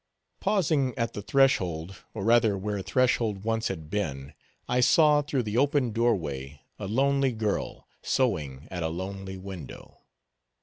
[0.39, 4.33] Pausing at the threshold, or rather where threshold once had been,
[4.67, 9.99] I saw, through the open door way, a lonely girl, sewing at a lonely window.